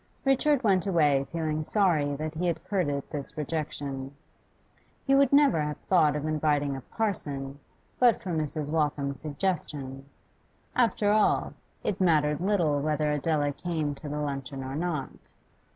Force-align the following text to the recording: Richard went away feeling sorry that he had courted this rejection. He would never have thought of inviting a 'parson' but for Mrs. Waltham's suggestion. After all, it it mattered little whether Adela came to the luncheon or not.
Richard 0.25 0.63
went 0.63 0.87
away 0.87 1.27
feeling 1.31 1.63
sorry 1.63 2.15
that 2.15 2.33
he 2.33 2.47
had 2.47 2.67
courted 2.67 3.03
this 3.11 3.37
rejection. 3.37 4.15
He 5.05 5.13
would 5.13 5.31
never 5.31 5.61
have 5.61 5.77
thought 5.77 6.15
of 6.15 6.25
inviting 6.25 6.75
a 6.75 6.81
'parson' 6.81 7.59
but 7.99 8.19
for 8.19 8.31
Mrs. 8.31 8.67
Waltham's 8.67 9.19
suggestion. 9.21 10.05
After 10.75 11.11
all, 11.11 11.53
it 11.83 11.89
it 11.91 12.01
mattered 12.01 12.41
little 12.41 12.81
whether 12.81 13.11
Adela 13.11 13.51
came 13.51 13.93
to 13.93 14.09
the 14.09 14.17
luncheon 14.19 14.63
or 14.63 14.75
not. 14.75 15.11